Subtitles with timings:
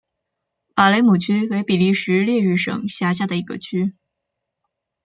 [0.77, 3.93] 瓦雷姆区为比利时列日省辖下的一个区。